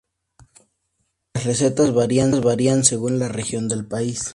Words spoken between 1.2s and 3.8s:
Las recetas varían según la región